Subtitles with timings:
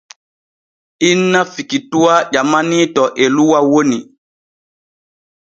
[1.09, 3.99] Inna Fikituwa ƴamanii to Eluwa woni.